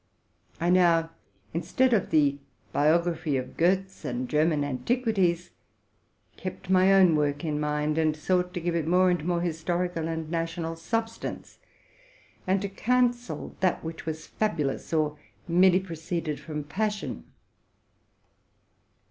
I 0.59 0.71
now, 0.71 1.11
instead 1.53 1.93
of 1.93 2.09
the 2.09 2.39
biography 2.73 3.37
of 3.37 3.55
Gétz 3.55 4.03
and 4.03 4.27
German 4.27 4.61
antiq 4.61 5.05
uities, 5.05 5.51
kept 6.37 6.71
my 6.71 6.91
own 6.91 7.15
work 7.15 7.45
in 7.45 7.59
mind, 7.59 7.99
and 7.99 8.17
sought 8.17 8.51
to 8.55 8.59
give 8.59 8.75
it 8.75 8.87
more 8.87 9.11
and 9.11 9.23
more 9.23 9.41
historical 9.41 10.07
and 10.07 10.31
national 10.31 10.75
substance, 10.75 11.59
and 12.47 12.63
to 12.63 12.69
can 12.69 13.13
cel 13.13 13.55
that 13.59 13.83
which 13.83 14.07
was 14.07 14.25
fabulous 14.25 14.91
or 14.91 15.19
merely 15.47 15.79
proceeded 15.79 16.39
from 16.39 16.63
pas 16.63 16.95
sion. 16.95 17.23